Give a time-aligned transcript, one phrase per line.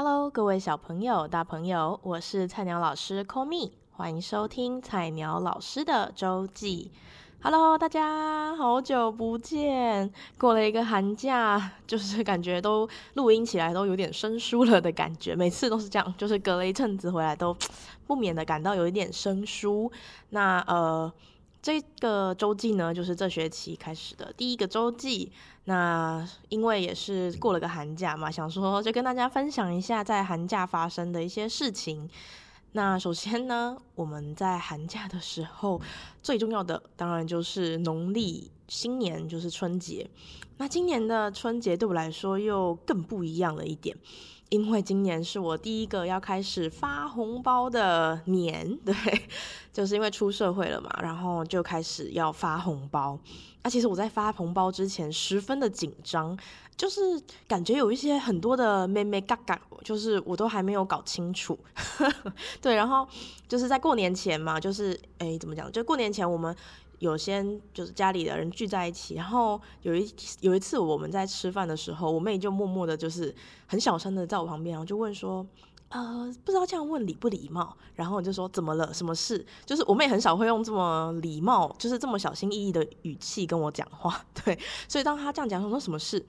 [0.00, 6.92] Hello，各位小朋友、大朋友，我是菜鸟老师 Call Me，欢迎收听菜鸟老师的周记。
[7.42, 17.56] Hello，大家好久不见，过了一个寒假，就是感觉都录音起来都有点生疏了的感觉，每次都是这样，就是隔了一阵子回来都
[18.06, 19.90] 不免的感到有一点生疏。
[20.28, 21.12] 那呃。
[21.60, 25.32] 这个周记呢，就是这学期开始的第一个周记。
[25.64, 32.08] 那因为也是过了个寒假嘛，想说就跟大家分享一下在寒假发生的一些事情。
[32.72, 35.80] 那首先呢，我们在寒假的时候
[36.22, 40.08] 最重要的当然就是农历新年，就是春节。
[40.58, 43.96] 那今年的春节对我来说又更不一样了一点。
[44.50, 48.94] 因为今年是我第一个要开始发红包的年， 对，
[49.72, 53.18] 就是因为出社会了嘛，然后就开始要发红包。
[53.62, 56.38] 那其实我在发红包之前十分的紧张，
[56.76, 57.00] 就是
[57.46, 61.58] 感觉有一些很多的妹妹嘎嘎，就是我都还没有搞清楚。
[62.62, 63.06] 对，然后
[63.46, 65.70] 就是在过年前嘛，就是哎，怎么讲？
[65.70, 66.56] 就过年前我们。
[66.98, 73.34] 有些就是家里的人聚在一起，然后有一有一次我们在吃饭的时候，我妹就默默的，就是
[73.66, 75.46] 很小声的在我旁边，然后就问说，
[75.90, 77.76] 呃，不知道这样问礼不礼貌？
[77.94, 78.92] 然后我就说怎么了？
[78.92, 79.44] 什么事？
[79.64, 86.24] 就是我妹很少会用这么礼貌，就是这么小心翼翼的语气跟我讲话， 对，所以当她这样讲，我说什么事？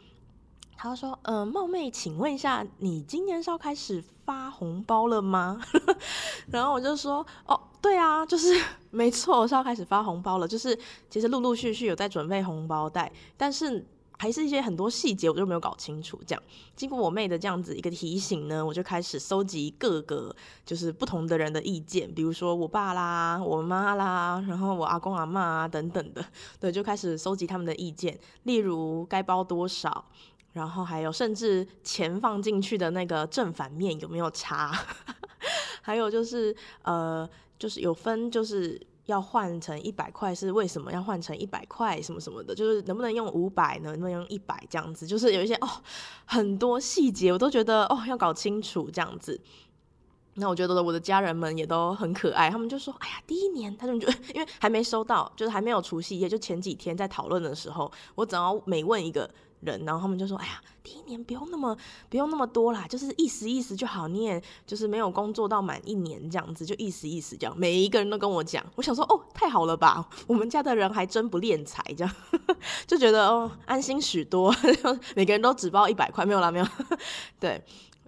[0.81, 5.61] 他说，呃，冒昧请问一下，你今年是要开始发红包了吗？
[6.49, 7.59] 然后我就说，哦。
[7.81, 10.45] 对啊，就是 没错，我是要开始发红包了。
[10.45, 10.77] 就是
[11.09, 13.85] 其实陆陆续续有在准备红包袋，但是
[14.17, 16.19] 还是一些很多细节我就没有搞清楚。
[16.27, 16.43] 这样
[16.75, 26.23] 经过我妹的这样子一个提醒呢，我就开始搜集各个就是不同的人的意见，比如说我爸啦、我妈啦，然后我阿公阿嬷啊等等的，
[26.59, 28.19] 对，就开始搜集他们的意见。
[28.43, 30.03] 例如该包多少，
[30.53, 34.71] 然后还有甚至钱放进去的那个正反面有没有差，
[35.81, 37.29] 还有就是呃。
[37.59, 42.01] 就是有分，就是要换成一百块，是为什么要换成一百块？
[42.01, 43.89] 什么什么的，就是能不能用五百呢？
[43.89, 45.05] 能不能用一百这样子？
[45.05, 45.67] 就是有一些哦，
[46.23, 49.37] 很多细节我都觉得哦要搞清楚这样子。
[50.35, 59.29] 那我觉得我的家人们也都很可爱，他们就说：“哎呀，第一年他们就 因为还没收到，就是还没有除夕夜，就前几天在讨论的时候，我只要每问一个。”
[59.61, 61.75] 人，然后他们就说：“哎呀，第一年不用那么
[62.09, 72.15] 不用那么多啦，就是意思意思就好念，就是没有工作到满一年这样子，就意思意思这样。”每一个人都跟我讲，我想说：“哦，太好了吧，我们家的人还真不敛财，这样
[72.87, 74.53] 就觉得哦安心许多。
[75.15, 76.67] 每个人都只包一百块，没有啦，没有。
[77.39, 77.61] 对，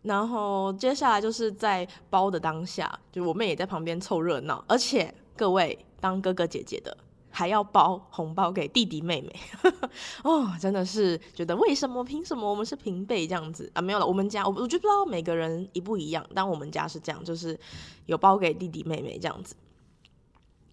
[0.03, 6.95] 然后接下来就是在包的当下，就我妹也在旁边凑热闹，而且各位当哥哥姐姐的。”
[7.31, 9.35] 还要包红包给弟弟妹妹，
[10.23, 12.03] 哦，真的是觉得为什么？
[12.03, 13.81] 凭什么我们是平辈这样子啊？
[13.81, 17.57] 没有了，我们家我我就不知道每个人一不一样，但我们家是这样，就是
[18.05, 19.55] 有包给弟弟妹妹这样子。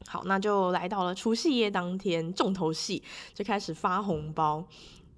[0.06, 3.02] 好，那就来到了除夕夜当天，重头戏
[3.34, 4.64] 就开始发红包。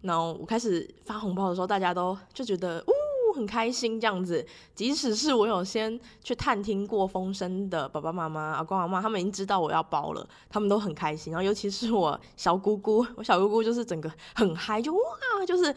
[0.03, 3.00] 然后我开始发红包的时候，大家都就觉得，呜。
[3.33, 11.33] 很开心这样子，即使是我有先去探听过风声的爸爸妈妈、阿公阿妈，他们已经知道我要包了，他们都很开心。
[11.33, 15.01] 然后尤其是我小姑姑，我小姑姑就是整个很嗨，就哇，
[15.47, 15.75] 就是。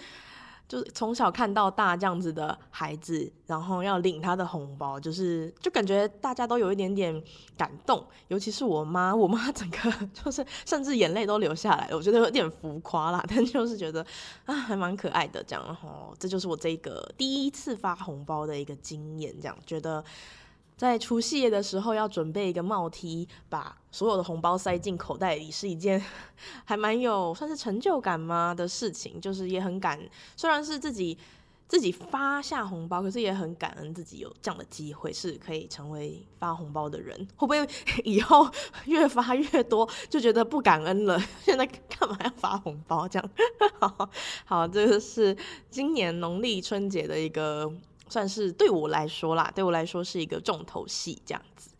[0.74, 7.24] 就是从小看到大这样子的孩子，然后要领他的红包，就是就感觉大家都有一点点
[7.56, 9.78] 感动，尤其是我妈，我妈整个
[10.12, 14.04] 就是甚至眼泪都流下来了，我觉得有点浮夸啦， 但就是觉得
[14.46, 20.04] 啊还蛮可爱的这样，然后这就是我这个第一次发红包的一个经验，这样觉得。
[20.84, 26.04] 在除夕夜的时候要准备一个帽 T，把所有的红包塞进口袋里，是一件
[26.66, 29.22] 还蛮有算是成就感吗的事情。
[29.22, 29.98] 就是也很感，
[30.36, 31.18] 虽然是自己
[31.70, 37.18] 自己发下红包，可是也很感恩自己有这样的机会，是可以成为发红包的人。
[37.38, 37.66] 会不会
[38.04, 38.46] 以后
[38.84, 41.18] 越发越多就觉得不感恩了？
[41.46, 43.08] 现在干嘛要发红包？
[43.08, 43.30] 这样
[43.80, 44.10] 好，
[44.44, 45.38] 好，这个是
[45.70, 47.72] 今年农历春节的一个。
[48.14, 51.72] 算是对我来说啦，对我来说是一个重头戏这样子。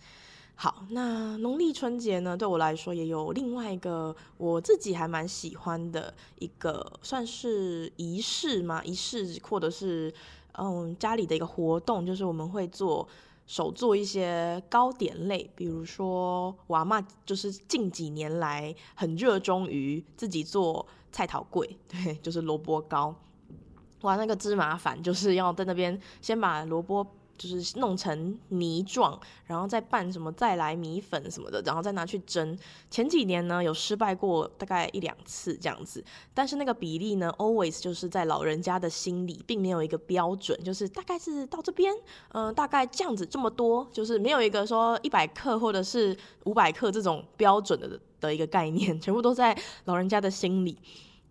[0.56, 10.12] 好，那农历春节呢，对我来说也有另外一个我自己还蛮喜欢的一个算是仪式嘛，仪式或者是
[10.54, 13.08] 嗯家里的一个活动，就是我们会做
[13.46, 23.14] 手做一些糕点类，比如说我阿嬷就是近几年来很热衷于自己做菜桃粿， 对，就是萝卜糕。
[24.04, 27.06] 哇，那个芝麻烦就是要在那边先把萝卜
[27.36, 32.56] 就是弄成泥状，然后再拌什么再来米粉什么的，然后再拿去蒸。
[32.92, 36.04] 前几年呢，有失败过大概一两次这样子，
[36.34, 41.92] 但是那个比例呢，always 就是在老人家的心里，并没有一个标准，就是大概是到这边，
[42.34, 50.78] 嗯、大概这样子这么多，就是没有一个说一百克或者是五百克这种标准的的一个概念，全部都在老人家的心里。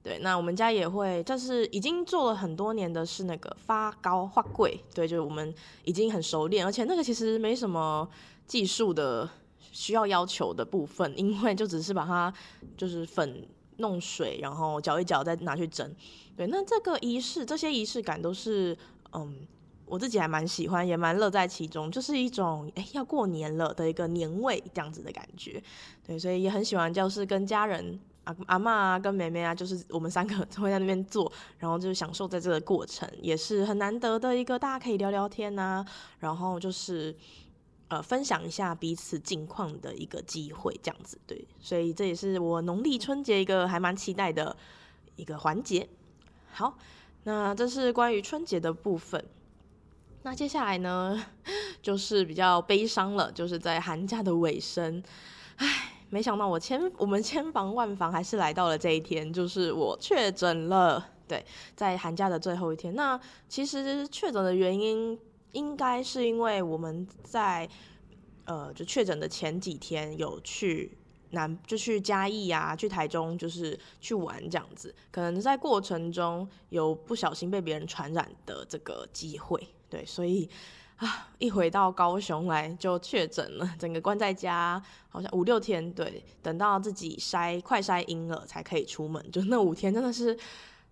[0.03, 5.55] 对，那我们家也会，但是已经做了很多年的是那个发糕发粿，对，就是我们
[5.85, 8.09] 已经很熟练，而且那个其实没什么
[8.45, 12.35] 技术的需要要求的部分，因为就只是把它
[12.77, 13.47] 就是粉
[13.77, 15.95] 弄水，然后搅一搅再拿去蒸。
[16.37, 18.77] 对，那这个仪式，这些仪式感都是，
[19.13, 19.47] 嗯，
[19.87, 25.63] 我自己还蛮喜欢，也蛮乐在其中，就是一种哎要过年了的一个年味这样子的感觉。
[26.05, 28.01] 对，所以也很喜欢，就是跟家人。
[28.25, 35.87] 阿阿嬷啊，跟妹妹啊，就是我们三个会在那边做，然后就是享受在这个过程，也是很难得的一个大家可以聊聊天呐、啊，
[36.21, 37.15] 然后就是
[37.89, 44.57] 呃分享一下彼此近况的一个机会，这样子对，所以这也是我农历春节一个还蛮期待的
[45.17, 45.89] 一个环节。
[46.53, 46.79] 好，
[47.25, 49.25] 那这是关于春节的部分，
[50.23, 51.25] 那接下来呢，
[51.83, 55.03] 就是比较悲伤了，就是在寒假的尾声，
[55.57, 55.89] 唉。
[56.13, 61.03] 没想到我千我们千防万防还是来到了这一天，就是我确诊了。
[61.27, 61.43] 对，
[61.75, 62.95] 在寒假的最后一天。
[62.95, 63.19] 那
[63.49, 65.19] 其实确诊的原因
[65.53, 67.67] 应该是因为我们在
[68.45, 70.95] 呃就确诊的前几天有去
[71.31, 79.67] 南就去嘉义啊，去台中就是去玩这样子，可能在过程中有不小心被别人传染的这个机会。
[79.89, 80.47] 对，所以。
[80.97, 81.29] 啊！
[81.39, 85.93] 一回到高雄来就确诊了，整个关在家，好像五六天。
[85.93, 89.25] 对，等到自己筛快筛阴了才可以出门。
[89.33, 90.39] 就那五天，真的是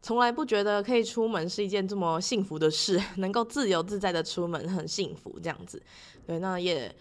[0.03, 5.81] 从来不觉得可以出门是一件这么幸福的事， 能够自由自在的出门很幸福这样子。
[6.27, 6.93] 对，那也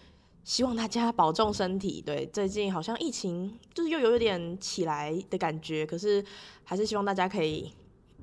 [0.44, 2.00] 希望大家保重身体。
[2.00, 6.24] 对，最近好像疫情就是又有点起来的感觉，可是
[6.62, 7.72] 还是希望大家可以。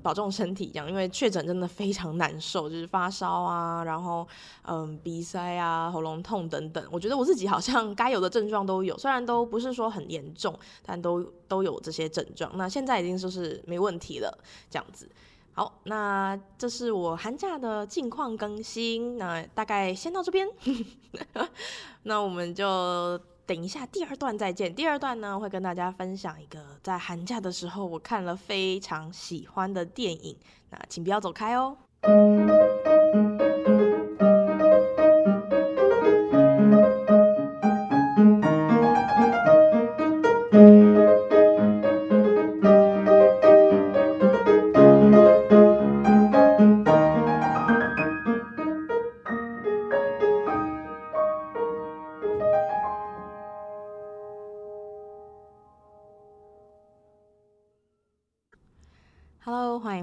[0.07, 4.25] 保重身体，这样，因为确诊真的非常难受，就是发烧啊，然后
[4.63, 6.81] 嗯鼻塞啊、喉咙痛等等。
[6.89, 12.50] 我觉得我自己好像该有的症状都有，虽然都不是说很严重，但都都有这些症状。
[12.56, 14.39] 那现在已经就是没问题了，
[14.69, 15.09] 这样子。
[15.51, 20.48] 好，那这是我寒假的近况更新，那大概先到这边，
[22.04, 23.19] 那我们就。
[23.47, 24.75] 等一下，第二段再见。
[24.75, 30.35] 第二段呢，会跟大家分享一个在寒假的时候我看了非常喜欢的电影。
[30.69, 31.77] 那请不要走开哦。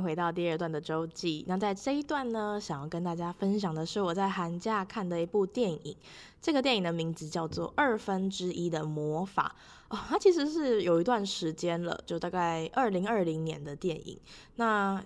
[0.04, 1.44] 回到第二段的周记。
[1.48, 5.96] 那在这一段呢，想要跟大家分享的是我在寒假看的一部电影。
[6.42, 9.56] 这个电影的名字叫做《二分之一的魔法》
[9.96, 14.18] 哦，它其实是有一段时间了，就大概二零二零年的电影。
[14.56, 15.02] 那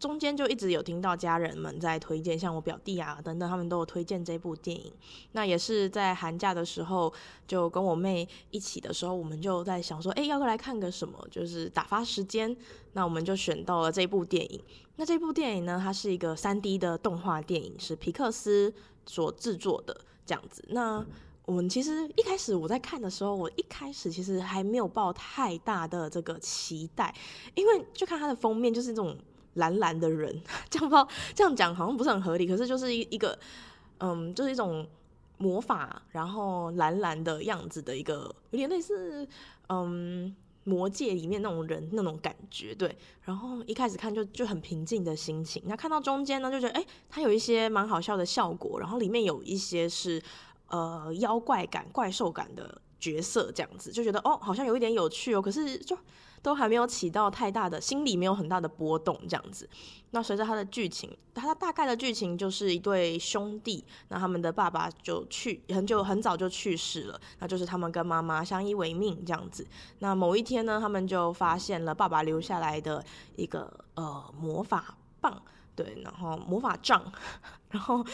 [0.00, 4.92] 中间就一直有听到家人们在推荐，像我表弟啊等等，他们都有推荐这部电影。
[5.32, 7.10] 那也是在寒假的时候，
[7.46, 12.54] 就跟我妹一起的时候，我们就在想说，哎，要不来看个什么，就是打发时间。
[12.92, 14.60] 那我们就选到了这部电影。
[14.96, 18.74] 那这部电影呢，它是一个三 D 的动画电影，是皮克斯
[19.06, 20.62] 所制作的这样子。
[20.68, 21.02] 那
[21.46, 27.14] 我们其实一开始我在看的时候，我一开始其实还没有抱太大的这个期待，
[27.54, 29.16] 因为就看它的封面就是这种。
[29.54, 33.38] 蓝蓝的人， 这样不这样讲好像不是很合理，可是就是一一个，
[33.98, 34.86] 嗯，就是一种
[35.38, 39.26] 魔法，然后蓝蓝的样子的一个，有点类似，
[39.68, 40.34] 嗯，
[40.64, 42.96] 魔界里面那种人那种感觉，对。
[43.22, 50.22] 然后一开始看就就很平静的心情，那看到中间呢，就觉得哎，它有一些蛮好笑的效果，然后里面有一些是
[50.68, 52.80] 呃妖怪感、怪兽感的
[53.12, 55.96] 角色，这样子就觉得哦，好像有一点有趣哦，可是就。
[56.44, 59.66] 都还没有起到太大的，心里没有很大的波动这样子。
[60.10, 69.66] 那随着他的剧情，他大概的剧情就是一对兄弟，那他们的爸爸就去很久很早就去世了，那就是他们跟妈妈相依为命这样子。
[70.00, 73.02] 那某一天呢，他们就发现了爸爸留下来的
[73.36, 75.42] 一个呃魔法棒，
[75.74, 77.10] 对，然后魔法杖，
[77.72, 78.04] 然后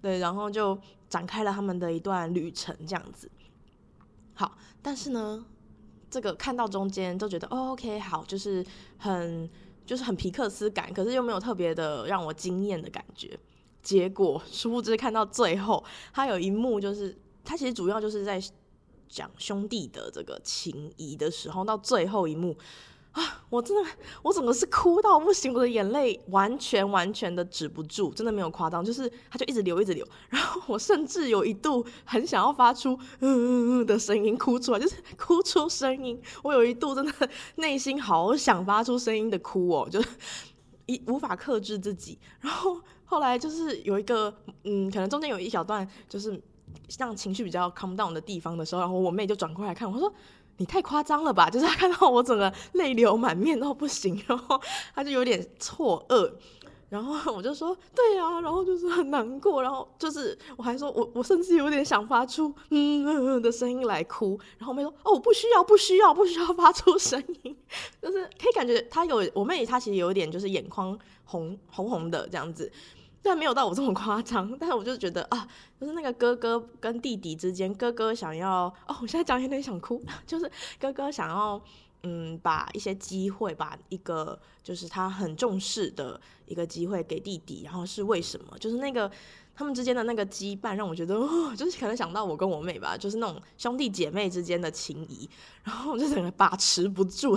[0.00, 0.78] 对，然后就
[1.10, 3.30] 展开了他们的一段旅程这样子。
[4.34, 5.46] 好，但是呢。
[6.10, 8.64] 这个看到中间都觉得，哦，OK，好，就是
[8.98, 9.50] 很
[9.84, 13.36] 就是很皮克斯感，可是又没有特别的让我惊艳的感觉。
[13.82, 18.40] 结果殊不知看到最后，它有一幕就是，它其实主要就是在
[19.08, 22.56] 讲兄弟的这个情谊的时候，到最后一幕。
[23.14, 23.22] 啊！
[23.48, 23.88] 我真的，
[24.22, 30.04] 我整个是哭到不行，我的眼泪完全完全的止不住，真的没有夸张，就是它就一直流，一直流。
[30.28, 36.20] 然后我甚至有一度很想要发出嗯嗯嗯的声音哭出来，就是 哭出声音。
[36.42, 37.12] 我有一度真的
[37.54, 40.08] 内心好想发出声音的哭哦，就是
[40.86, 42.18] 一无法克制自己。
[42.40, 46.42] 然后后来就是有一个嗯，可能中间有一小段就是
[46.98, 50.12] 让情绪比较 calm down 的地方的时候，然后我妹就转过来看我说。
[50.58, 51.48] 你太夸张了吧！
[51.50, 54.60] 就是他看到我整个泪流满面到不行， 然后
[54.94, 56.30] 他就有点错愕，
[56.88, 67.56] 然后我就说对啊，然后就是很难过，然后就是我还说我我甚至有点想发出嗯嗯嗯的声音来哭，然后我妹说哦我不需要不需要不需要发出声音，
[68.00, 72.70] 就是可以感觉他有我妹她其实有点就是眼眶红红红的这样子。
[73.24, 75.48] 虽然没有到我这么夸张， 但是我就觉得啊，
[75.80, 81.58] 就是那个哥哥跟弟弟之间，哥哥想要哦，我现在讲有点想哭， 就是哥哥想要
[82.02, 88.58] 嗯，把一些机会，把一个就是他很重视的一个机会给弟弟，然后是为什么？
[88.58, 89.10] 就是那个
[89.54, 95.26] 他们之间的那个羁绊，让我觉得哦，就是可能想到我跟我妹吧，就是那种兄弟姐妹之间的情谊，
[95.62, 97.34] 然后我就整个把持不住，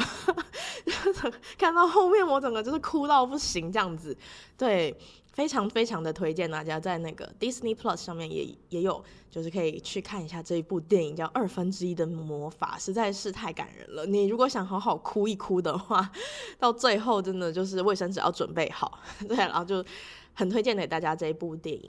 [1.58, 4.18] 看到后面我整个就是哭到不行这样子，
[4.58, 4.94] 对。
[5.38, 14.04] 非常非常的推荐大家在那个 Disney Plus 上面也也有，就是可以去看一下这一部电影叫《二分之一的魔法》，实在是太感人了。
[14.08, 16.12] 你如果想好好哭一哭的话，
[16.58, 18.98] 到最后真的就是卫生纸要准备好，
[19.30, 19.86] 对，然后就
[20.34, 21.88] 很推荐给大家这一部电影。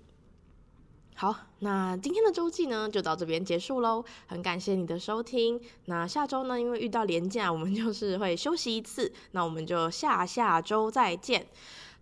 [1.14, 5.58] 好，那今天的周记呢就到这边结束喽，很感谢你的收听。
[5.86, 11.46] 那下周呢，因为遇到连假，我们就是会休息一次，那我们就下下周再见。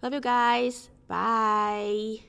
[0.03, 0.96] Love you guys.
[1.09, 2.27] Bye